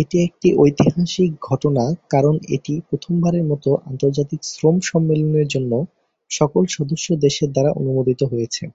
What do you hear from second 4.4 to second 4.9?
শ্রম